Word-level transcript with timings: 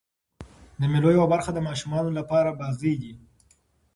د 0.79 0.81
مېلو 0.91 1.09
یوه 1.17 1.27
برخه 1.33 1.51
د 1.53 1.59
ماشومانو 1.67 2.09
له 2.17 2.23
پاره 2.29 2.51
بازۍ 2.59 2.93
دي. 3.01 3.13